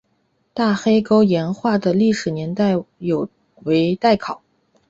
[0.55, 2.73] 大黑沟岩画的历史年代
[3.59, 4.41] 为待考。